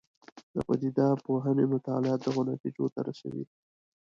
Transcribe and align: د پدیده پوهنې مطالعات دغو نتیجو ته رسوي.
د 0.53 0.55
پدیده 0.67 1.07
پوهنې 1.25 1.65
مطالعات 1.73 2.19
دغو 2.23 2.41
نتیجو 2.51 2.85
ته 2.93 2.99
رسوي. 3.07 3.45